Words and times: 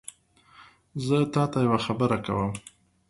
زه 1.05 1.17
تاته 1.33 1.59
یوه 1.65 1.79
خبره 1.85 2.17
کوم 2.25 2.51